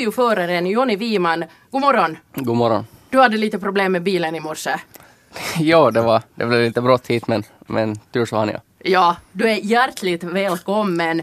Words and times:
ju 0.00 0.12
föraren 0.12 0.66
Jonny 0.66 0.96
Wiman. 0.96 1.44
God 1.70 1.80
morgon. 1.80 2.16
God 2.34 2.56
morgon. 2.56 2.86
Du 3.10 3.18
hade 3.18 3.36
lite 3.36 3.58
problem 3.58 3.92
med 3.92 4.02
bilen 4.02 4.34
i 4.34 4.40
morse. 4.40 4.70
ja, 5.58 5.90
det 5.90 6.00
var, 6.00 6.22
det 6.34 6.46
blev 6.46 6.60
lite 6.60 6.80
brått 6.80 7.06
hit 7.06 7.26
men, 7.26 7.42
men 7.66 7.96
tur 7.96 8.26
så 8.26 8.36
hann 8.36 8.48
jag. 8.48 8.60
Ja, 8.84 9.16
du 9.32 9.50
är 9.50 9.54
hjärtligt 9.54 10.24
välkommen. 10.24 11.22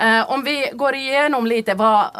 Uh, 0.00 0.30
om 0.30 0.44
vi 0.44 0.70
går 0.72 0.94
igenom 0.94 1.46
lite 1.46 1.74
vad, 1.74 2.10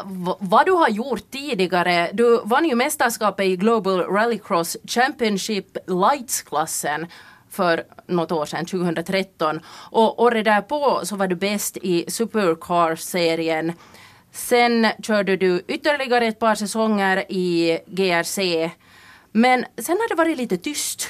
vad 0.40 0.66
du 0.66 0.72
har 0.72 0.88
gjort 0.88 1.30
tidigare. 1.30 2.10
Du 2.12 2.40
vann 2.44 2.68
ju 2.68 2.74
mästerskapet 2.74 3.46
i 3.46 3.56
Global 3.56 4.00
Rallycross 4.00 4.76
Championship 4.84 5.76
Lights-klassen 5.86 7.06
för 7.50 7.82
något 8.06 8.32
år 8.32 8.46
sedan, 8.46 8.66
2013. 8.66 9.60
Och 9.66 10.22
året 10.22 10.44
därpå 10.44 11.00
så 11.02 11.16
var 11.16 11.26
du 11.26 11.34
bäst 11.34 11.76
i 11.76 12.04
Supercar-serien. 12.08 13.72
Sen 14.32 14.86
körde 15.02 15.36
du 15.36 15.62
ytterligare 15.68 16.26
ett 16.26 16.38
par 16.38 16.54
säsonger 16.54 17.24
i 17.28 17.78
GRC. 17.86 18.70
Men 19.32 19.64
sen 19.78 19.96
har 19.96 20.08
det 20.08 20.14
varit 20.14 20.36
lite 20.38 20.56
tyst. 20.56 21.08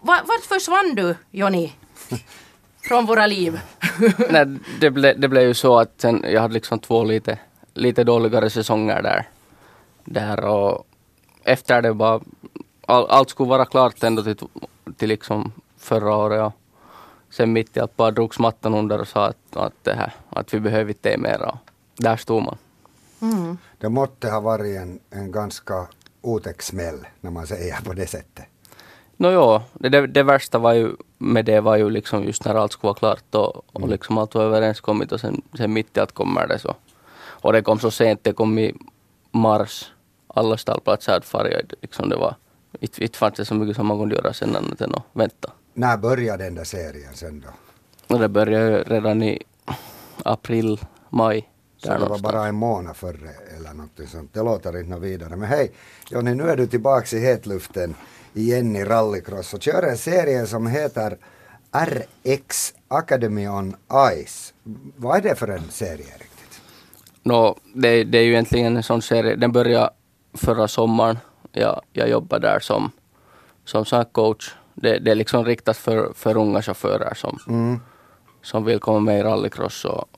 Vart 0.00 0.44
försvann 0.48 0.94
du, 0.94 1.16
Jonny? 1.30 1.72
Från 2.88 3.06
våra 3.06 3.26
liv? 3.26 3.60
Nej, 4.30 4.46
det, 4.80 4.90
ble, 4.90 5.14
det 5.14 5.28
blev 5.28 5.42
ju 5.42 5.54
så 5.54 5.78
att 5.78 5.92
sen, 5.96 6.24
jag 6.28 6.40
hade 6.40 6.54
liksom 6.54 6.78
två 6.78 7.04
lite, 7.04 7.38
lite 7.74 8.04
dåligare 8.04 8.50
säsonger 8.50 9.02
där. 9.02 9.28
där 10.04 10.44
och 10.44 10.86
efter 11.44 11.82
det 11.82 11.94
bara, 11.94 12.20
all, 12.86 13.06
allt 13.06 13.30
skulle 13.30 13.48
vara 13.48 13.64
klart 13.64 14.02
ändå 14.02 14.22
till, 14.22 14.36
till 14.96 15.08
liksom 15.08 15.52
förra 15.78 16.16
året. 16.16 16.42
Och 16.42 16.54
sen 17.34 17.52
mitt 17.52 17.76
i 17.76 17.80
allt 17.80 17.96
bara 17.96 18.10
drogs 18.10 18.38
mattan 18.38 18.74
under 18.74 19.00
och 19.00 19.08
sa 19.08 19.26
att, 19.26 19.56
att, 19.56 19.84
det 19.84 19.94
här, 19.94 20.12
att 20.30 20.54
vi 20.54 20.60
behöver 20.60 20.90
inte 20.90 21.16
mera. 21.18 21.58
Där 21.96 22.16
stod 22.16 22.42
man. 22.42 22.58
Mm. 23.20 23.58
Det 23.78 23.88
måtte 23.88 24.30
ha 24.30 24.40
varit 24.40 24.76
en, 24.76 25.00
en 25.10 25.32
ganska 25.32 25.86
otäck 26.22 26.62
smäll 26.62 27.06
när 27.20 27.30
man 27.30 27.46
säger 27.46 27.80
på 27.84 27.92
det 27.92 28.06
sättet. 28.06 28.44
No, 29.16 29.30
ja, 29.30 29.62
det, 29.72 29.88
det, 29.88 30.06
det, 30.06 30.22
värsta 30.22 30.58
var 30.58 30.72
ju 30.72 30.96
med 31.18 31.44
det 31.44 31.60
var 31.60 31.76
ju 31.76 31.90
liksom 31.90 32.24
just 32.24 32.44
när 32.44 32.54
allt 32.54 32.72
skulle 32.72 32.88
vara 32.88 32.98
klart 32.98 33.34
och, 33.34 33.56
och 33.56 33.80
mm. 33.80 33.90
liksom 33.90 34.18
allt 34.18 34.34
var 34.34 34.42
överenskommet 34.42 35.12
och 35.12 35.20
sen, 35.20 35.42
sen 35.56 35.72
mitt 35.72 35.96
i 35.96 36.00
allt 36.00 36.12
kommer 36.12 36.46
det 36.46 36.58
så. 36.58 36.74
Och 37.16 37.52
det 37.52 37.62
kom 37.62 37.78
så 37.78 37.90
sent, 37.90 38.24
det 38.24 38.32
kom 38.32 38.58
i 38.58 38.74
mars. 39.30 39.90
Alla 40.26 40.56
stallplatser 40.56 41.12
hade 41.12 41.26
farit. 41.26 41.72
Liksom 41.82 42.08
det 42.08 42.16
var, 42.16 42.36
inte, 42.80 43.02
inte 43.02 43.18
fanns 43.18 43.34
det 43.34 43.44
så 43.44 43.54
mycket 43.54 43.76
som 43.76 43.86
man 43.86 43.98
kunde 43.98 44.14
göra 44.14 44.32
sen 44.32 44.56
annat 44.56 44.80
än 44.80 44.94
att 44.94 45.02
vänta. 45.12 45.52
När 45.74 45.96
började 45.96 46.44
den 46.44 46.54
där 46.54 46.64
serien 46.64 47.14
sen 47.14 47.40
då? 47.40 47.48
Och 48.14 48.20
det 48.20 48.28
började 48.28 48.82
redan 48.82 49.22
i 49.22 49.42
april, 50.22 50.80
maj. 51.10 51.48
Så 51.84 51.98
det 51.98 52.10
var 52.10 52.18
bara 52.18 52.46
en 52.46 52.54
månad 52.54 52.96
före 52.96 53.30
eller 53.56 53.74
något 53.74 54.08
sånt. 54.08 54.34
Det 54.34 54.42
låter 54.42 54.80
inte 54.80 55.00
vidare. 55.00 55.36
Men 55.36 55.48
hej, 55.48 55.72
Jonny, 56.10 56.34
nu 56.34 56.50
är 56.50 56.56
du 56.56 56.66
tillbaks 56.66 57.12
i 57.12 57.20
hetluften 57.20 57.94
igen 58.34 58.76
i 58.76 58.84
rallycross 58.84 59.54
och 59.54 59.62
kör 59.62 59.82
en 59.82 59.98
serie 59.98 60.46
som 60.46 60.66
heter 60.66 61.18
RX 61.74 62.74
Academy 62.88 63.48
on 63.48 63.76
Ice. 64.26 64.54
Vad 64.96 65.16
är 65.16 65.22
det 65.22 65.34
för 65.34 65.48
en 65.48 65.68
serie 65.70 66.12
riktigt? 66.18 66.60
No, 67.22 67.58
det, 67.74 68.04
det 68.04 68.18
är 68.18 68.22
ju 68.22 68.30
egentligen 68.30 68.76
en 68.76 68.82
sån 68.82 69.02
serie, 69.02 69.36
den 69.36 69.52
började 69.52 69.90
förra 70.34 70.68
sommaren. 70.68 71.18
Jag, 71.52 71.80
jag 71.92 72.08
jobbade 72.08 72.48
där 72.48 72.60
som, 72.60 72.90
som 73.64 73.84
sån 73.84 74.04
coach. 74.04 74.54
Det, 74.74 74.98
det 74.98 75.10
är 75.10 75.14
liksom 75.14 75.44
riktat 75.44 75.76
för, 75.76 76.12
för 76.14 76.36
unga 76.36 76.62
chaufförer 76.62 77.14
som, 77.14 77.38
mm. 77.48 77.80
som 78.42 78.64
vill 78.64 78.80
komma 78.80 79.00
med 79.00 79.20
i 79.20 79.22
rallycross. 79.22 79.84
Och, 79.84 80.08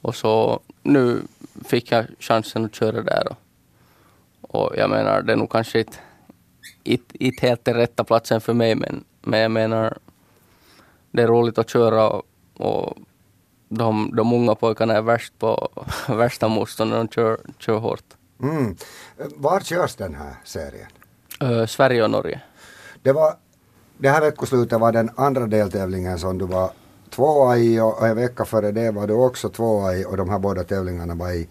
och 0.00 0.14
så 0.14 0.60
nu 0.84 1.22
fick 1.64 1.92
jag 1.92 2.06
chansen 2.18 2.64
att 2.64 2.74
köra 2.74 3.02
där. 3.02 3.28
Och, 3.28 3.36
och 4.54 4.76
jag 4.76 4.90
menar, 4.90 5.22
det 5.22 5.32
är 5.32 5.36
nog 5.36 5.50
kanske 5.50 5.78
inte 5.78 5.98
inte 6.84 7.46
helt 7.46 7.64
den 7.64 7.74
rätta 7.74 8.04
platsen 8.04 8.40
för 8.40 8.52
mig 8.52 8.74
men, 8.74 9.04
men 9.20 9.40
jag 9.40 9.50
menar 9.50 9.98
det 11.10 11.22
är 11.22 11.26
roligt 11.26 11.58
att 11.58 11.70
köra 11.70 12.08
och, 12.08 12.22
och 12.56 12.96
de, 13.68 14.10
de 14.16 14.32
unga 14.32 14.54
pojkarna 14.54 14.94
är 14.94 15.02
värst 15.02 15.38
på 15.38 15.68
värsta 16.08 16.48
motståndet, 16.48 16.98
de 16.98 17.08
kör, 17.08 17.38
kör 17.58 17.78
hårt. 17.78 18.04
Mm. 18.42 18.76
Var 19.36 19.60
körs 19.60 19.94
den 19.94 20.14
här 20.14 20.34
serien? 20.44 20.88
Uh, 21.42 21.66
Sverige 21.66 22.04
och 22.04 22.10
Norge. 22.10 22.40
Det, 23.02 23.12
var, 23.12 23.34
det 23.98 24.08
här 24.08 24.20
veckoslutet 24.20 24.80
var 24.80 24.92
den 24.92 25.10
andra 25.16 25.46
deltävlingen 25.46 26.18
som 26.18 26.38
du 26.38 26.46
var 26.46 26.70
tvåa 27.10 27.58
i 27.58 27.80
och 27.80 28.06
en 28.08 28.16
vecka 28.16 28.44
före 28.44 28.72
det 28.72 28.90
var 28.90 29.06
du 29.06 29.14
också 29.14 29.48
tvåa 29.48 29.96
i 29.96 30.04
och 30.04 30.16
de 30.16 30.30
här 30.30 30.38
båda 30.38 30.64
tävlingarna 30.64 31.14
var 31.14 31.32
i 31.32 31.48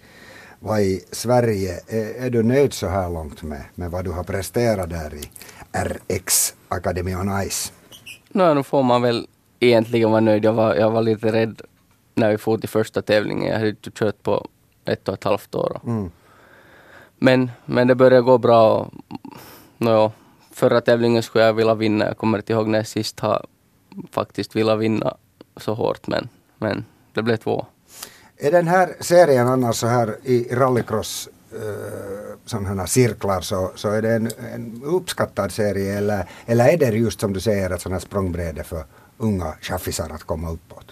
var 0.64 0.80
i 0.80 1.02
Sverige. 1.12 1.80
Är, 1.88 2.25
är, 2.25 2.30
du 2.30 2.44
nöjd 2.44 2.74
så 2.74 2.88
här 2.88 3.09
långt 3.09 3.44
med, 3.44 3.63
med 3.75 3.92
vad 3.92 4.06
du 4.06 4.12
har 4.12 4.24
presterat 4.24 4.90
där 4.90 5.13
i 5.16 5.30
RX 5.72 6.56
Academy 6.68 7.16
on 7.16 7.50
Ice? 7.50 7.74
No, 8.30 8.53
nu 8.53 8.63
får 8.63 8.84
man 8.84 9.02
väl 9.02 9.28
egentligen 9.59 10.12
vara 10.12 10.22
nöjd. 10.22 10.46
Jag 10.46 10.53
var, 10.53 10.75
jag 10.75 10.92
var 10.92 11.02
lite 11.02 11.31
rädd 11.31 11.62
när 12.16 12.31
vi 12.31 12.38
for 12.38 12.58
till 12.58 12.69
första 12.69 13.02
tävlingen. 13.02 13.47
Jag 13.47 13.58
hade 13.58 13.69
inte 13.69 13.92
kört 13.92 14.24
på 14.24 14.47
ett 14.86 15.08
och 15.08 15.13
ett 15.13 15.24
halvt 15.24 15.56
år. 15.56 15.80
Mm. 15.86 16.12
Men, 17.18 17.52
men 17.66 17.88
det 17.88 17.96
började 17.96 18.22
gå 18.22 18.38
bra. 18.38 18.74
Och, 18.74 18.94
no, 19.78 20.12
förra 20.52 20.81
tävlingen 20.81 21.24
skulle 21.24 21.44
jag 21.44 21.53
vilja 21.53 21.75
vinna. 21.75 22.06
Jag 22.06 22.18
kommer 22.18 22.38
inte 22.38 22.53
ihåg 22.53 22.68
när 22.68 22.80
jag 22.80 22.88
sist 22.88 23.19
har 23.19 23.46
faktiskt 24.12 24.56
velat 24.56 24.80
vinna 24.80 25.18
så 25.58 25.74
hårt. 25.74 26.08
Men, 26.08 26.30
men 26.58 26.86
det 27.14 27.22
blev 27.22 27.38
två. 27.38 27.66
Är 28.38 28.52
den 28.52 28.68
här 28.68 28.96
serien 29.00 29.47
annars 29.47 29.75
så 29.75 29.88
här 29.88 30.18
i 30.24 30.56
rallycross 30.56 31.30
uh, 31.53 31.59
sådana 32.46 32.69
här 32.69 32.86
cirklar 32.86 33.41
så, 33.41 33.72
så 33.75 33.90
är 33.90 34.02
det 34.02 34.13
en, 34.13 34.30
en 34.53 34.81
uppskattad 34.86 35.52
serie 35.52 35.97
eller, 35.97 36.30
eller 36.46 36.68
är 36.68 36.78
det 36.78 36.86
just 36.86 37.19
som 37.19 37.34
du 37.34 37.40
säger 37.40 37.69
ett 37.69 37.81
sådant 37.81 38.02
här 38.02 38.08
språngbräde 38.08 38.63
för 38.63 38.84
unga 39.18 39.53
chaffisar 39.62 40.09
att 40.09 40.24
komma 40.24 40.52
uppåt? 40.52 40.86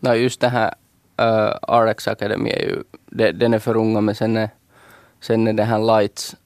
Nej, 0.00 0.22
just 0.22 0.40
det 0.40 0.48
här 0.48 0.74
uh, 1.20 1.86
RX 1.86 2.08
Academy 2.08 2.50
är 2.50 2.60
ju, 2.60 2.82
det, 3.06 3.32
den 3.32 3.54
är 3.54 3.58
för 3.58 3.76
unga 3.76 4.00
men 4.00 4.14
sen 4.14 4.36
är, 4.36 4.50
sen 5.20 5.48
är 5.48 5.52
det 5.52 5.64
här 5.64 5.78
Lights, 5.78 6.36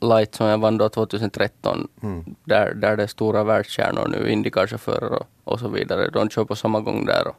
Light 0.00 0.34
som 0.34 0.46
jag 0.46 0.58
vann 0.58 0.78
då 0.78 0.88
2013, 0.88 1.88
mm. 2.02 2.24
där, 2.44 2.74
där 2.74 2.96
det 2.96 3.02
är 3.02 3.06
stora 3.06 3.44
världsstjärnor 3.44 4.08
nu, 4.08 4.30
Indycar-chaufförer 4.30 5.12
och, 5.12 5.26
och 5.44 5.60
så 5.60 5.68
vidare. 5.68 6.10
De 6.10 6.30
kör 6.30 6.44
på 6.44 6.56
samma 6.56 6.80
gång 6.80 7.06
där. 7.06 7.28
Och, 7.28 7.36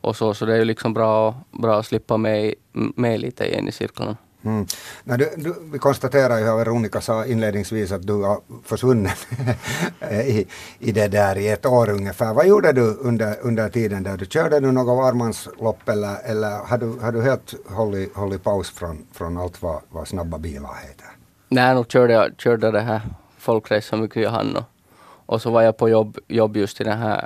och 0.00 0.16
så, 0.16 0.34
så 0.34 0.46
det 0.46 0.54
är 0.54 0.58
ju 0.58 0.64
liksom 0.64 0.94
bra, 0.94 1.34
bra 1.50 1.78
att 1.78 1.86
slippa 1.86 2.16
med, 2.16 2.54
med 2.72 3.20
lite 3.20 3.44
igen 3.44 3.68
i 3.68 3.72
cirklarna. 3.72 4.16
Mm. 4.44 4.66
Du, 5.04 5.30
du, 5.36 5.54
vi 5.72 5.78
konstaterar 5.78 6.38
ju, 6.38 6.44
Veronica 6.44 7.00
sa 7.00 7.26
inledningsvis 7.26 7.92
att 7.92 8.06
du 8.06 8.22
har 8.22 8.40
försvunnit 8.64 9.26
i, 10.10 10.46
i 10.78 10.92
det 10.92 11.08
där 11.08 11.38
i 11.38 11.48
ett 11.48 11.66
år 11.66 11.90
ungefär. 11.90 12.34
Vad 12.34 12.46
gjorde 12.46 12.72
du 12.72 12.94
under, 12.94 13.36
under 13.42 13.68
tiden 13.68 14.02
där? 14.02 14.16
Du 14.16 14.26
körde 14.26 14.60
du 14.60 14.72
något 14.72 14.96
varmanslopp 14.96 15.88
eller, 15.88 16.16
eller 16.24 16.50
har, 16.50 16.78
du, 16.78 16.98
har 17.00 17.12
du 17.12 17.22
helt 17.22 17.54
hållit, 17.66 18.16
hållit 18.16 18.44
paus 18.44 18.70
från, 18.70 19.06
från 19.12 19.38
allt 19.38 19.62
vad, 19.62 19.80
vad 19.90 20.08
snabba 20.08 20.38
bilar 20.38 20.74
heter? 20.88 21.21
Nej, 21.54 21.74
nu 21.74 21.84
körde 21.88 22.12
jag 22.12 22.32
körde 22.38 22.70
det 22.70 22.80
här 22.80 23.00
folkrace 23.38 23.88
så 23.88 23.96
mycket 23.96 24.22
jag 24.22 24.30
hann 24.30 24.56
och, 24.56 24.64
och 25.26 25.42
så 25.42 25.50
var 25.50 25.62
jag 25.62 25.76
på 25.76 25.88
jobb, 25.88 26.18
jobb 26.28 26.56
just 26.56 26.80
i 26.80 26.84
den 26.84 26.98
här 26.98 27.20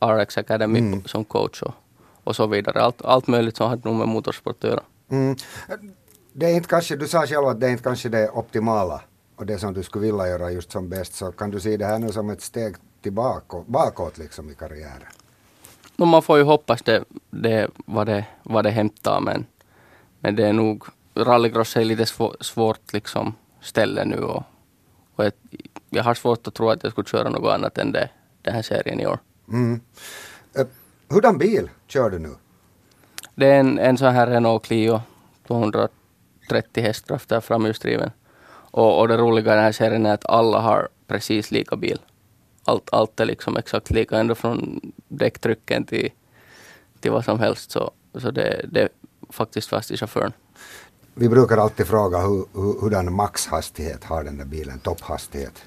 uh, 0.00 0.08
RX 0.08 0.38
Academy 0.38 0.78
mm. 0.78 1.04
som 1.04 1.24
coach 1.24 1.62
och, 1.62 1.74
och 2.24 2.36
så 2.36 2.46
vidare. 2.46 2.82
Allt, 2.82 3.02
allt 3.02 3.26
möjligt 3.26 3.56
som 3.56 3.68
hade 3.70 3.88
nog 3.88 3.98
med 3.98 4.08
motorsport 4.08 4.64
att 4.64 4.70
göra. 4.70 4.82
Mm. 5.08 5.36
Det 6.32 6.46
är 6.46 6.54
inte 6.54 6.68
kanske, 6.68 6.96
du 6.96 7.08
sa 7.08 7.26
själv 7.26 7.46
att 7.46 7.60
det 7.60 7.66
är 7.66 7.70
inte 7.70 7.82
kanske 7.82 8.08
det 8.08 8.30
optimala 8.30 9.00
och 9.36 9.46
det 9.46 9.58
som 9.58 9.74
du 9.74 9.82
skulle 9.82 10.06
vilja 10.06 10.28
göra 10.28 10.50
just 10.50 10.72
som 10.72 10.88
bäst, 10.88 11.14
så 11.14 11.32
kan 11.32 11.50
du 11.50 11.60
se 11.60 11.76
det 11.76 11.86
här 11.86 11.98
nu 11.98 12.12
som 12.12 12.30
ett 12.30 12.42
steg 12.42 12.76
tillbaka, 13.02 13.62
bakåt 13.66 14.18
liksom 14.18 14.50
i 14.50 14.54
karriären? 14.54 15.12
No, 15.96 16.04
man 16.04 16.22
får 16.22 16.38
ju 16.38 16.44
hoppas 16.44 16.82
det, 16.82 17.04
det, 17.30 17.70
vad, 17.86 18.06
det 18.06 18.24
vad 18.42 18.64
det 18.64 18.70
hämtar 18.70 19.20
men, 19.20 19.46
men 20.20 20.36
det 20.36 20.46
är 20.46 20.52
nog, 20.52 20.84
rallycross 21.16 21.76
är 21.76 21.84
lite 21.84 22.06
svår, 22.06 22.36
svårt 22.40 22.92
liksom 22.92 23.34
ställe 23.60 24.04
nu 24.04 24.18
och, 24.18 24.42
och 25.14 25.24
ett, 25.24 25.36
jag 25.90 26.04
har 26.04 26.14
svårt 26.14 26.46
att 26.46 26.54
tro 26.54 26.70
att 26.70 26.82
jag 26.82 26.92
skulle 26.92 27.08
köra 27.08 27.28
något 27.28 27.54
annat 27.54 27.78
än 27.78 27.92
det, 27.92 28.10
den 28.42 28.54
här 28.54 28.62
serien 28.62 29.00
i 29.00 29.06
år. 29.06 29.18
Mm. 29.48 29.80
Uh, 30.58 30.66
hurdan 31.08 31.38
bil 31.38 31.70
kör 31.86 32.10
du 32.10 32.18
nu? 32.18 32.34
Det 33.34 33.46
är 33.46 33.60
en, 33.60 33.78
en 33.78 33.98
sån 33.98 34.14
här 34.14 34.26
Renault 34.26 34.64
Clio 34.64 35.00
230 35.46 35.90
hästkrafter 36.82 37.40
framhjulsdriven. 37.40 38.10
Och, 38.70 39.00
och 39.00 39.08
det 39.08 39.16
roliga 39.16 39.52
i 39.52 39.56
den 39.56 39.64
här 39.64 39.72
serien 39.72 40.06
är 40.06 40.14
att 40.14 40.26
alla 40.26 40.60
har 40.60 40.88
precis 41.06 41.50
lika 41.50 41.76
bil. 41.76 41.98
Allt, 42.64 42.88
allt 42.92 43.20
är 43.20 43.24
liksom 43.24 43.56
exakt 43.56 43.90
lika, 43.90 44.18
ända 44.18 44.34
från 44.34 44.80
däcktrycken 45.08 45.84
till, 45.84 46.10
till 47.00 47.10
vad 47.10 47.24
som 47.24 47.38
helst. 47.38 47.70
Så, 47.70 47.90
så 48.14 48.30
det, 48.30 48.66
det 48.68 48.82
är 48.82 48.88
faktiskt 49.30 49.68
fast 49.68 49.90
i 49.90 49.96
chauffören. 49.96 50.32
Vi 51.18 51.28
brukar 51.28 51.58
alltid 51.58 51.86
fråga 51.86 52.18
hur, 52.18 52.44
hur, 52.54 52.80
hurdan 52.80 53.12
maxhastighet 53.12 54.04
har 54.04 54.24
den 54.24 54.38
där 54.38 54.44
bilen, 54.44 54.78
topphastighet? 54.78 55.62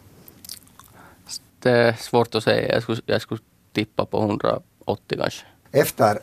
Det 1.60 1.72
är 1.72 1.94
svårt 1.94 2.36
att 2.36 2.44
säga. 2.44 2.74
Jag 2.74 2.84
skulle, 2.84 3.01
jag 3.06 3.22
skulle 3.22 3.42
tippa 3.74 4.06
på 4.06 4.19
180 4.19 5.18
kanske. 5.19 5.46
Efter 5.72 6.19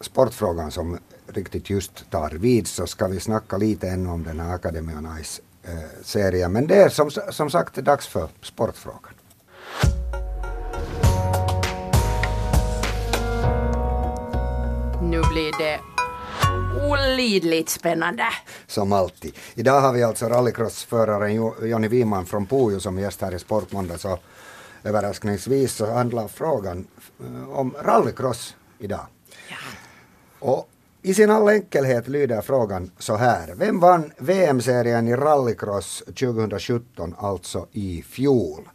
sportfrågan 0.00 0.70
som 0.70 0.98
riktigt 1.26 1.70
just 1.70 2.10
tar 2.10 2.30
vid 2.30 2.66
så 2.66 2.86
ska 2.86 3.06
vi 3.06 3.20
snacka 3.20 3.56
lite 3.56 3.88
ännu 3.88 4.08
om 4.08 4.24
den 4.24 4.40
här 4.40 4.54
Academy 4.54 4.92
on 4.94 5.08
Ice-serien. 5.22 6.52
Men 6.52 6.66
det 6.66 6.76
är 6.76 6.88
som, 6.88 7.10
som 7.10 7.50
sagt 7.50 7.74
dags 7.74 8.06
för 8.06 8.28
sportfrågan. 8.42 9.14
Nu 15.02 15.22
blir 15.32 15.58
det 15.58 15.80
olidligt 16.84 17.68
spännande. 17.68 18.24
Som 18.66 18.92
alltid. 18.92 19.34
Idag 19.54 19.80
har 19.80 19.92
vi 19.92 20.02
alltså 20.02 20.26
rallycrossföraren 20.26 21.34
Jonny 21.68 21.88
Wiman 21.88 22.26
från 22.26 22.46
Pujo 22.46 22.80
som 22.80 22.98
gäst 22.98 23.20
här 23.20 23.34
i 23.34 23.38
Sportmåndag. 23.38 23.98
Så 23.98 24.18
överraskningsvis 24.84 25.72
så 25.72 25.92
handlar 25.92 26.28
frågan 26.28 26.86
eh, 27.20 27.58
om 27.58 27.74
rallycross 27.82 28.56
idag. 28.78 29.06
Ja. 29.48 29.56
Och 30.38 30.68
i 31.02 31.14
sin 31.14 31.30
all 31.30 31.48
enkelhet 31.48 32.08
lyder 32.08 32.40
frågan 32.40 32.90
så 32.98 33.16
här. 33.16 33.54
Vem 33.54 33.80
vann 33.80 34.12
VM-serien 34.18 35.08
i 35.08 35.16
rallycross 35.16 36.02
2017, 36.06 37.14
alltså 37.18 37.66
i 37.72 38.02
fjol? 38.02 38.68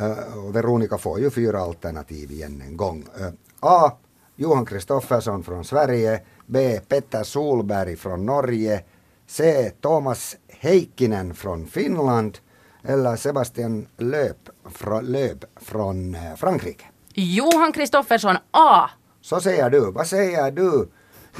Uh, 0.00 0.50
Veronica 0.52 0.98
får 0.98 1.20
ju 1.20 1.30
fyra 1.30 1.60
alternativ 1.60 2.30
igen 2.30 2.62
en 2.66 2.76
gång. 2.76 3.06
Uh, 3.20 3.28
A. 3.60 3.92
Johan 4.36 4.66
Kristoffersson 4.66 5.42
från 5.42 5.64
Sverige. 5.64 6.20
B. 6.46 6.80
Petter 6.88 7.22
Solberg 7.22 7.96
från 7.96 8.26
Norge. 8.26 8.82
C. 9.26 9.70
Thomas 9.80 10.36
Heikkinen 10.48 11.34
från 11.34 11.66
Finland. 11.66 12.38
Eller 12.84 13.16
Sebastian 13.16 13.86
Löp, 13.98 14.48
fra, 14.70 15.00
Löp 15.00 15.44
från 15.56 16.14
eh, 16.14 16.34
Frankrike. 16.36 16.84
Johan 17.14 17.72
Kristoffersson 17.72 18.36
A. 18.50 18.90
Så 19.20 19.40
säger 19.40 19.70
du. 19.70 19.92
Vad 19.92 20.06
säger 20.06 20.50
du, 20.50 20.88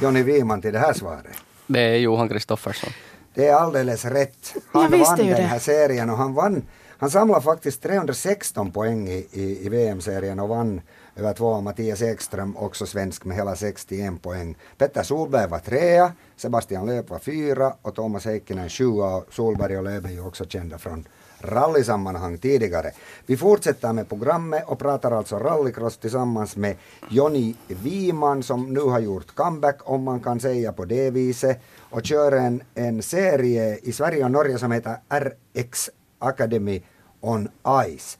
Jonny 0.01 0.23
Wiman, 0.23 0.61
till 0.61 0.73
det 0.73 0.79
här 0.79 0.93
svaret? 0.93 1.37
Det 1.67 1.79
är 1.79 1.97
Johan 1.97 2.29
Kristoffersson. 2.29 2.89
Det 3.33 3.47
är 3.47 3.53
alldeles 3.53 4.05
rätt. 4.05 4.53
Han 4.71 4.91
vann 4.91 5.17
den 5.17 5.45
här 5.45 5.59
serien 5.59 6.09
och 6.09 6.17
han 6.17 6.33
vann 6.33 6.63
han 6.97 7.09
samlade 7.11 7.41
faktiskt 7.41 7.83
316 7.83 8.71
poäng 8.71 9.07
i, 9.07 9.27
i, 9.31 9.65
i 9.65 9.69
VM-serien 9.69 10.39
och 10.39 10.49
vann 10.49 10.81
över 11.15 11.33
tvåa 11.33 11.61
Mattias 11.61 12.01
Ekström, 12.01 12.57
också 12.57 12.85
svensk 12.85 13.25
med 13.25 13.37
hela 13.37 13.55
61 13.55 14.21
poäng. 14.21 14.57
Petter 14.77 15.03
Solberg 15.03 15.49
var 15.49 15.59
trea, 15.59 16.11
Sebastian 16.35 16.85
Löf 16.85 17.09
var 17.09 17.19
fyra 17.19 17.73
och 17.81 17.95
Thomas 17.95 18.25
Heikkinen 18.25 18.69
sjua. 18.69 19.23
Solberg 19.29 19.77
och 19.77 19.83
Löf 19.83 20.05
är 20.05 20.09
ju 20.09 20.25
också 20.25 20.45
kända 20.45 20.77
från 20.77 21.07
rallysammanhang 21.39 22.37
tidigare. 22.37 22.91
Vi 23.25 23.37
fortsätter 23.37 23.93
med 23.93 24.09
programmet 24.09 24.63
och 24.67 24.79
pratar 24.79 25.11
alltså 25.11 25.37
rallycross 25.39 25.97
tillsammans 25.97 26.55
med 26.55 26.75
Jonny 27.09 27.55
Wiman 27.67 28.43
som 28.43 28.73
nu 28.73 28.79
har 28.79 28.99
gjort 28.99 29.35
comeback 29.35 29.79
om 29.83 30.03
man 30.03 30.19
kan 30.19 30.39
säga 30.39 30.73
på 30.73 30.85
det 30.85 31.09
viset 31.09 31.61
och 31.79 32.05
kör 32.05 32.31
en, 32.31 32.63
en 32.73 33.01
serie 33.01 33.77
i 33.83 33.91
Sverige 33.91 34.23
och 34.23 34.31
Norge 34.31 34.57
som 34.57 34.71
heter 34.71 34.97
RX 35.09 35.89
Academy 36.19 36.81
on 37.21 37.49
Ice. 37.97 38.17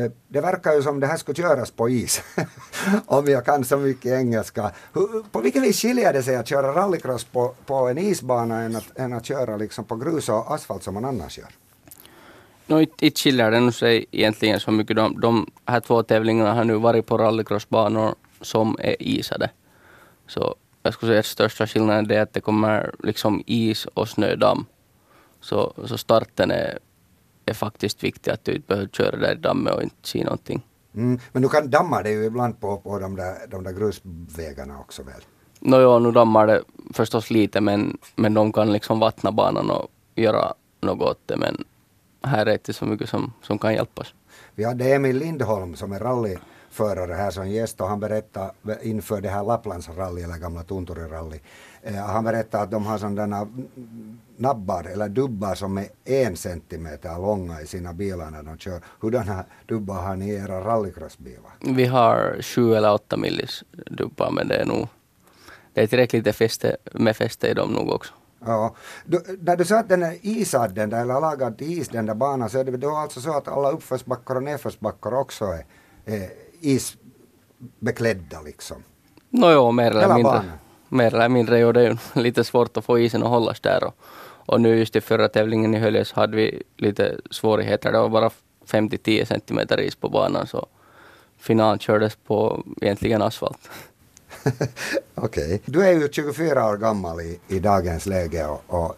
Eh, 0.00 0.10
det 0.28 0.40
verkar 0.40 0.72
ju 0.72 0.82
som 0.82 1.00
det 1.00 1.06
här 1.06 1.16
skulle 1.16 1.36
köras 1.36 1.70
på 1.70 1.88
is, 1.88 2.22
om 3.06 3.26
jag 3.26 3.44
kan 3.44 3.64
så 3.64 3.76
mycket 3.76 4.12
engelska. 4.12 4.70
På 5.32 5.40
vilket 5.40 5.62
vis 5.62 5.82
skiljer 5.82 6.12
det 6.12 6.22
sig 6.22 6.36
att 6.36 6.48
köra 6.48 6.74
rallycross 6.74 7.24
på, 7.24 7.54
på 7.66 7.74
en 7.74 7.98
isbana 7.98 8.60
än 8.60 8.76
att, 8.76 8.98
än 8.98 9.12
att 9.12 9.26
köra 9.26 9.56
liksom 9.56 9.84
på 9.84 9.96
grus 9.96 10.28
och 10.28 10.54
asfalt 10.54 10.82
som 10.82 10.94
man 10.94 11.04
annars 11.04 11.38
gör? 11.38 11.48
No, 12.66 12.80
inte 12.80 13.10
skiljer 13.10 13.50
det 13.50 13.72
sig 13.72 14.06
egentligen 14.10 14.60
så 14.60 14.70
mycket. 14.70 14.96
De, 14.96 15.20
de 15.20 15.50
här 15.64 15.80
två 15.80 16.02
tävlingarna 16.02 16.54
har 16.54 16.64
nu 16.64 16.74
varit 16.74 17.06
på 17.06 17.18
rallycrossbanor 17.18 18.14
som 18.40 18.76
är 18.80 19.02
isade. 19.02 19.50
Så 20.26 20.54
jag 20.82 20.94
skulle 20.94 21.10
säga 21.10 21.20
att 21.20 21.26
största 21.26 21.66
skillnaden 21.66 22.10
är 22.10 22.20
att 22.20 22.32
det 22.32 22.40
kommer 22.40 22.94
liksom 23.02 23.42
is 23.46 23.86
och 23.86 24.08
snödamm. 24.08 24.64
Så, 25.40 25.72
så 25.84 25.98
starten 25.98 26.50
är 26.50 26.78
är 27.50 27.54
faktiskt 27.54 28.04
viktigt 28.04 28.32
att 28.32 28.44
du 28.44 28.52
inte 28.52 28.66
behöver 28.66 28.88
köra 28.88 29.16
där 29.16 29.32
i 29.32 29.38
dammet 29.38 29.74
och 29.74 29.82
inte 29.82 29.96
se 30.02 30.24
någonting. 30.24 30.62
Mm, 30.94 31.18
men 31.32 31.42
du 31.42 31.48
kan 31.48 31.70
damma 31.70 32.02
det 32.02 32.10
ju 32.10 32.24
ibland 32.24 32.60
på, 32.60 32.76
på 32.76 32.98
de, 32.98 33.16
där, 33.16 33.46
de 33.48 33.64
där 33.64 33.72
grusvägarna 33.72 34.78
också 34.80 35.02
väl? 35.02 35.22
Nåja, 35.60 35.98
nu 35.98 36.12
dammar 36.12 36.46
det 36.46 36.62
förstås 36.94 37.30
lite 37.30 37.60
men, 37.60 37.98
men 38.16 38.34
de 38.34 38.52
kan 38.52 38.72
liksom 38.72 39.00
vattna 39.00 39.32
banan 39.32 39.70
och 39.70 39.86
göra 40.14 40.54
något 40.80 41.10
åt 41.10 41.20
det 41.26 41.36
men 41.36 41.64
här 42.22 42.40
är 42.40 42.44
det 42.44 42.52
inte 42.52 42.72
så 42.72 42.84
mycket 42.84 43.08
som, 43.08 43.32
som 43.42 43.58
kan 43.58 43.74
hjälpas. 43.74 44.14
Vi 44.54 44.64
hade 44.64 44.94
Emil 44.94 45.18
Lindholm 45.18 45.76
som 45.76 45.92
är 45.92 45.98
rallyförare 45.98 47.14
här 47.14 47.30
som 47.30 47.50
gäst 47.50 47.80
och 47.80 47.88
han 47.88 48.00
berättade 48.00 48.52
inför 48.82 49.20
det 49.20 49.28
här 49.28 49.44
Lapplandsrally 49.44 50.22
eller 50.22 50.36
gamla 50.36 50.62
Tunturirally 50.62 51.40
han 51.84 52.24
berättade 52.24 52.62
att 52.62 52.70
de 52.70 52.86
har 52.86 52.98
sådana 52.98 53.48
nabbar 54.36 54.84
eller 54.84 55.08
dubbar 55.08 55.54
som 55.54 55.78
är 55.78 55.88
en 56.04 56.36
centimeter 56.36 57.18
långa 57.18 57.60
i 57.60 57.66
sina 57.66 57.92
bilar 57.92 58.30
när 58.30 58.42
de 58.42 58.58
kör. 58.58 58.80
Hurdana 59.00 59.44
dubbar 59.66 59.94
har 59.94 60.16
ni 60.16 60.30
i 60.30 60.34
era 60.34 60.60
rallycrossbilar? 60.60 61.52
Vi 61.60 61.86
har 61.86 62.42
sju 62.42 62.74
eller 62.74 62.92
åtta 62.92 63.16
millis 63.16 63.64
dubbar 63.90 64.30
men 64.30 64.48
det 64.48 64.56
är 64.56 64.64
nog 64.64 64.88
det 65.74 65.82
är 65.82 65.86
tillräckligt 65.86 66.36
fäste, 66.36 66.76
med 66.92 67.16
fäste 67.16 67.48
i 67.48 67.54
dem 67.54 67.72
nog 67.72 67.90
också. 67.90 68.12
Ja. 68.44 68.74
Du, 69.04 69.38
när 69.40 69.56
du 69.56 69.64
sa 69.64 69.78
att 69.78 69.88
den 69.88 70.02
är 70.02 70.16
isad 70.22 70.74
den 70.74 70.90
där, 70.90 71.00
eller 71.00 71.20
lagad 71.20 71.58
till 71.58 71.78
is 71.78 71.88
den 71.88 72.06
där 72.06 72.14
banan 72.14 72.50
så 72.50 72.58
är 72.58 72.64
det 72.64 72.76
då 72.76 72.96
alltså 72.96 73.20
så 73.20 73.36
att 73.36 73.48
alla 73.48 73.70
uppförsbackar 73.70 74.34
och 74.34 74.42
nedförsbackar 74.42 75.14
också 75.14 75.44
är, 75.44 75.64
är 76.04 76.30
isbeklädda 76.60 78.40
liksom? 78.40 78.82
Nåjo, 79.30 79.72
mer 79.72 79.90
eller 79.90 80.14
mindre. 80.14 80.22
Banan 80.22 80.50
mer 80.90 81.14
eller 81.14 81.28
mindre 81.28 81.64
och 81.64 81.72
det 81.72 81.86
är 81.86 81.98
lite 82.14 82.44
svårt 82.44 82.76
att 82.76 82.84
få 82.84 82.98
isen 82.98 83.22
att 83.22 83.28
hållas 83.28 83.60
där. 83.60 83.84
Och, 83.84 83.94
och 84.46 84.60
nu 84.60 84.78
just 84.78 84.96
i 84.96 85.00
förra 85.00 85.28
tävlingen 85.28 85.74
i 85.74 85.78
Höljes 85.78 86.12
hade 86.12 86.36
vi 86.36 86.62
lite 86.76 87.16
svårigheter. 87.30 87.92
Det 87.92 87.98
var 87.98 88.08
bara 88.08 88.30
5-10 88.66 89.24
centimeter 89.24 89.80
is 89.80 89.94
på 89.94 90.08
banan 90.08 90.46
så 90.46 90.66
finalen 91.38 91.78
kördes 91.78 92.16
på 92.26 92.64
egentligen 92.80 93.22
asfalt. 93.22 93.70
Okej. 95.14 95.44
Okay. 95.44 95.58
Du 95.64 95.82
är 95.82 95.92
ju 95.92 96.08
24 96.12 96.68
år 96.68 96.76
gammal 96.76 97.20
i, 97.20 97.40
i 97.48 97.58
dagens 97.58 98.06
läge 98.06 98.46
och, 98.46 98.62
och 98.66 98.96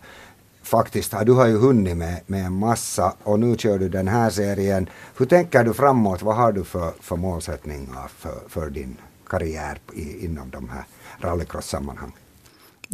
faktiskt 0.63 1.15
du 1.27 1.33
har 1.33 1.47
ju 1.47 1.59
hunnit 1.59 1.97
med, 1.97 2.21
med 2.27 2.47
en 2.47 2.53
massa 2.53 3.15
och 3.23 3.41
nu 3.41 3.57
kör 3.57 3.79
du 3.79 3.89
den 3.89 4.09
här 4.09 4.31
serien. 4.31 4.89
Hur 5.17 5.27
tänker 5.27 5.65
du 5.65 5.75
framåt? 5.75 6.23
Vad 6.23 6.37
har 6.37 6.53
du 6.53 6.65
för, 6.65 6.93
för 7.01 7.17
målsättningar 7.17 8.09
för, 8.19 8.39
för 8.49 8.71
din 8.71 8.97
karriär 9.27 9.79
i, 9.93 10.25
inom 10.25 10.51
de 10.51 10.69
här 10.69 10.85
rallycross-sammanhang? 11.25 12.13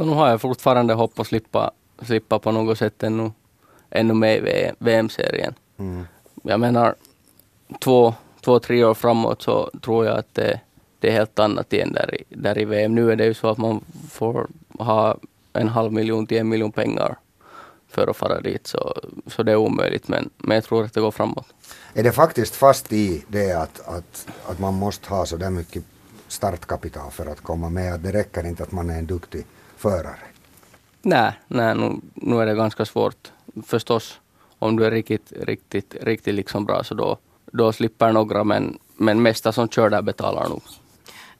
nu 0.04 0.12
har 0.12 0.28
jag 0.28 0.40
fortfarande 0.40 0.94
hopp 0.94 1.19
att 1.19 1.26
slippa, 1.26 1.70
slippa 2.02 2.38
på 2.38 2.52
något 2.52 2.78
sätt 2.78 3.02
ännu, 3.02 3.30
ännu 3.90 4.14
med 4.14 4.36
i 4.36 4.72
VM-serien. 4.79 5.55
Mm. 5.76 6.06
Jag 6.43 6.60
menar, 6.60 6.94
två, 7.81 8.14
två, 8.41 8.58
tre 8.58 8.84
år 8.84 8.94
framåt 8.94 9.43
så 9.43 9.70
tror 9.82 10.06
jag 10.06 10.19
att 10.19 10.34
det, 10.34 10.60
det 10.98 11.08
är 11.08 11.12
helt 11.12 11.38
annat 11.38 11.72
igen 11.72 11.93
där 11.93 12.14
i, 12.14 12.24
där 12.29 12.58
i 12.58 12.64
VM. 12.64 12.94
Nu 12.94 13.12
är 13.12 13.17
det 13.17 13.24
ju 13.24 13.34
så 13.34 13.48
att 13.48 13.58
man 13.58 13.84
får 14.10 14.46
ha 14.79 15.17
en 15.53 15.69
halv 15.69 15.93
miljon 15.93 16.26
till 16.26 16.38
en 16.38 16.48
miljon 16.48 16.72
pengar 16.72 17.17
för 17.88 18.06
att 18.06 18.17
fara 18.17 18.41
dit, 18.41 18.67
så, 18.67 18.94
så 19.26 19.43
det 19.43 19.53
är 19.53 19.56
omöjligt. 19.56 20.08
Men, 20.08 20.31
men 20.36 20.55
jag 20.55 20.64
tror 20.64 20.84
att 20.84 20.94
det 20.94 21.00
går 21.00 21.10
framåt. 21.10 21.46
Är 21.94 22.03
det 22.03 22.12
faktiskt 22.12 22.55
fast 22.55 22.93
i 22.93 23.24
det 23.29 23.53
att, 23.53 23.88
att, 23.88 24.26
att 24.46 24.58
man 24.58 24.74
måste 24.74 25.08
ha 25.08 25.26
så 25.26 25.36
där 25.36 25.50
mycket 25.50 25.84
startkapital 26.29 27.11
för 27.11 27.27
att 27.27 27.41
komma 27.41 27.69
med. 27.69 28.01
Det 28.01 28.13
räcker 28.13 28.47
inte 28.47 28.63
att 28.63 28.73
man 28.73 28.91
är 28.91 28.99
en 28.99 29.06
duktig 29.06 29.47
förare. 29.77 30.19
Nej, 31.03 31.32
nej 31.49 31.75
nu, 31.75 32.01
nu 32.15 32.41
är 32.41 32.47
det 32.47 32.55
ganska 32.55 32.85
svårt. 32.85 33.32
Förstås, 33.67 34.20
om 34.58 34.77
du 34.77 34.85
är 34.85 34.91
riktigt, 34.91 35.32
riktigt, 35.41 35.97
riktigt 36.01 36.35
liksom 36.35 36.65
bra 36.65 36.85
så 36.85 36.94
då, 36.94 37.19
då 37.53 37.73
slipper 37.73 38.13
några 38.13 38.44
men, 38.44 38.79
men 38.97 39.23
mesta 39.23 39.53
som 39.53 39.69
kör 39.69 39.91
där 39.91 40.03
betalar 40.03 40.49
nog. 40.49 40.63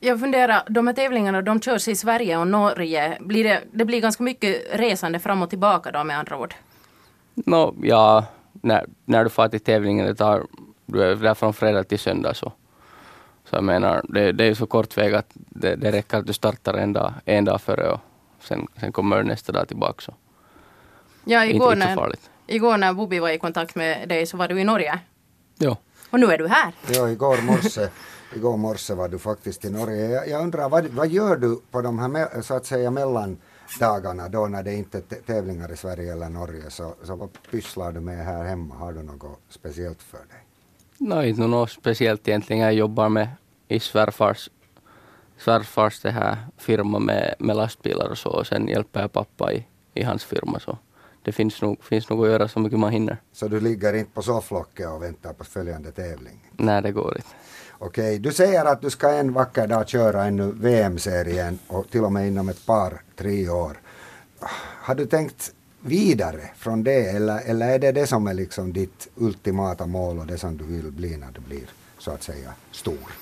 Jag 0.00 0.21
funderar, 0.21 0.62
de 0.68 0.87
här 0.87 0.95
tävlingarna 0.95 1.42
de 1.42 1.61
körs 1.61 1.88
i 1.88 1.97
Sverige 1.97 2.38
och 2.38 2.47
Norge. 2.47 3.18
Blir 3.21 3.45
det, 3.45 3.62
det 3.73 3.85
blir 3.85 4.00
ganska 4.00 4.23
mycket 4.23 4.62
resande 4.73 5.18
fram 5.18 5.42
och 5.42 5.50
tillbaka 5.50 5.90
då 5.90 6.04
med 6.04 6.18
andra 6.18 6.38
ord? 6.38 6.54
No, 7.35 7.75
ja, 7.83 8.25
när, 8.52 8.87
när 9.04 9.25
du 9.25 9.30
far 9.30 9.49
till 9.49 9.61
tävlingen, 9.61 10.07
det 10.07 10.14
tar, 10.14 10.47
du 10.87 11.02
är 11.02 11.16
där 11.16 11.35
från 11.35 11.54
fredag 11.54 11.85
till 11.85 11.99
söndag 11.99 12.35
så 12.35 12.52
så 13.50 13.56
jag 13.56 13.64
menar, 13.64 14.02
det, 14.08 14.32
det 14.32 14.44
är 14.44 14.54
så 14.54 14.66
kort 14.66 14.98
väg 14.98 15.14
att 15.14 15.30
det, 15.34 15.76
det 15.76 15.92
räcker 15.92 16.18
att 16.18 16.26
du 16.26 16.32
startar 16.32 16.74
en 16.74 16.92
dag, 16.92 17.12
en 17.24 17.44
dag 17.44 17.60
före 17.60 17.88
och 17.88 18.00
sen, 18.40 18.66
sen 18.80 18.92
kommer 18.92 19.16
du 19.16 19.22
nästa 19.22 19.52
dag 19.52 19.68
tillbaka. 19.68 20.00
Så. 20.02 20.14
Ja, 21.24 21.44
igår, 21.44 21.72
inte, 21.72 21.94
när, 21.94 22.14
igår 22.46 22.76
när 22.76 22.92
Bobby 22.92 23.18
var 23.18 23.28
i 23.28 23.38
kontakt 23.38 23.74
med 23.74 24.08
dig 24.08 24.26
så 24.26 24.36
var 24.36 24.48
du 24.48 24.60
i 24.60 24.64
Norge. 24.64 25.00
Ja. 25.58 25.76
Och 26.10 26.20
nu 26.20 26.26
är 26.26 26.38
du 26.38 26.48
här. 26.48 26.72
Ja, 26.88 27.08
igår 27.08 27.42
morse, 27.42 27.88
igår 28.34 28.56
morse 28.56 28.94
var 28.94 29.08
du 29.08 29.18
faktiskt 29.18 29.64
i 29.64 29.70
Norge. 29.70 30.10
Jag, 30.10 30.28
jag 30.28 30.42
undrar, 30.42 30.68
vad, 30.68 30.86
vad 30.86 31.08
gör 31.08 31.36
du 31.36 31.60
på 31.70 31.82
de 31.82 31.98
här 31.98 32.42
så 32.42 32.54
att 32.54 32.66
säga 32.66 32.90
mellandagarna 32.90 34.28
då 34.28 34.46
när 34.46 34.62
det 34.62 34.74
inte 34.74 34.98
är 34.98 35.02
tävlingar 35.26 35.72
i 35.72 35.76
Sverige 35.76 36.12
eller 36.12 36.28
Norge? 36.28 36.70
Så, 36.70 36.94
så 37.02 37.16
vad 37.16 37.28
pysslar 37.50 37.92
du 37.92 38.00
med 38.00 38.24
här 38.24 38.44
hemma? 38.44 38.74
Har 38.74 38.92
du 38.92 39.02
något 39.02 39.40
speciellt 39.48 40.02
för 40.02 40.18
dig? 40.18 40.47
No, 40.98 41.24
inte 41.24 41.40
något 41.40 41.70
speciellt 41.70 42.28
egentligen. 42.28 42.62
Jag 42.62 42.74
jobbar 42.74 43.08
med 43.08 43.28
i 43.68 43.80
svärfars 43.80 44.50
svärfars 45.38 46.00
det 46.00 46.10
här 46.10 46.36
firma 46.56 46.98
med, 46.98 47.34
med 47.38 47.56
lastbilar 47.56 48.08
och 48.10 48.18
så 48.18 48.30
och 48.30 48.46
sen 48.46 48.68
hjälper 48.68 49.00
jag 49.00 49.12
pappa 49.12 49.52
i, 49.52 49.66
i 49.94 50.02
hans 50.02 50.24
firma. 50.24 50.60
Så 50.60 50.78
det 51.22 51.32
finns 51.32 51.62
nog, 51.62 51.84
finns 51.84 52.10
nog 52.10 52.24
att 52.24 52.30
göra 52.30 52.48
så 52.48 52.60
mycket 52.60 52.78
man 52.78 52.92
hinner. 52.92 53.16
Så 53.32 53.48
du 53.48 53.60
ligger 53.60 53.94
inte 53.94 54.10
på 54.10 54.22
sofflocket 54.22 54.88
och 54.88 55.02
väntar 55.02 55.32
på 55.32 55.44
följande 55.44 55.90
tävling? 55.90 56.50
Nej, 56.52 56.82
det 56.82 56.92
går 56.92 57.16
inte. 57.16 57.28
Okej, 57.78 58.18
du 58.18 58.32
säger 58.32 58.64
att 58.64 58.82
du 58.82 58.90
ska 58.90 59.10
en 59.10 59.32
vacker 59.32 59.66
dag 59.66 59.88
köra 59.88 60.24
ännu 60.24 60.52
VM-serien 60.52 61.58
och 61.66 61.90
till 61.90 62.04
och 62.04 62.12
med 62.12 62.28
inom 62.28 62.48
ett 62.48 62.66
par, 62.66 63.02
tre 63.16 63.48
år. 63.48 63.80
Har 64.82 64.94
du 64.94 65.06
tänkt 65.06 65.52
vidare 65.80 66.50
från 66.56 66.85
det 66.85 67.11
eller, 67.11 67.40
eller 67.40 67.68
är 67.68 67.78
det 67.78 67.92
det 67.92 68.06
som 68.06 68.26
är 68.26 68.35
liksom 68.35 68.73
ditt 68.73 69.08
ultimata 69.16 69.87
mål 69.87 70.18
och 70.18 70.26
det 70.26 70.38
som 70.38 70.56
du 70.56 70.64
vill 70.64 70.92
bli 70.92 71.16
när 71.16 71.32
du 71.32 71.40
blir 71.40 71.66
så 71.99 72.11
att 72.11 72.23
säga 72.23 72.52
stor? 72.70 73.12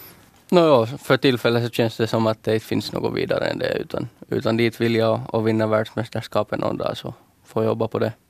No, 0.51 0.87
för 0.87 1.17
tillfället 1.17 1.65
så 1.65 1.71
känns 1.71 1.97
det 1.97 2.07
som 2.07 2.27
att 2.27 2.45
det 2.45 2.55
inte 2.55 2.67
finns 2.67 2.93
något 2.93 3.15
vidare 3.15 3.47
än 3.47 3.59
det 3.59 3.79
utan, 3.79 4.09
utan 4.29 4.57
dit 4.57 4.81
vill 4.81 4.95
jag 4.95 5.21
och 5.27 5.49
vinna 5.49 5.67
världsmästerskapen 5.67 6.61
någon 6.61 6.77
dag 6.77 6.97
så 6.97 7.15
får 7.45 7.63
jag 7.63 7.71
jobba 7.71 7.89
på 7.89 7.99
det. 7.99 8.13